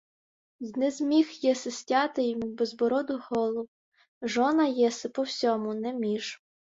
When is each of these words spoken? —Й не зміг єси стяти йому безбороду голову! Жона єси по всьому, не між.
—Й 0.59 0.73
не 0.75 0.91
зміг 0.91 1.29
єси 1.31 1.71
стяти 1.71 2.23
йому 2.23 2.47
безбороду 2.47 3.19
голову! 3.29 3.67
Жона 4.21 4.65
єси 4.67 5.09
по 5.09 5.21
всьому, 5.21 5.73
не 5.73 5.93
між. 5.93 6.41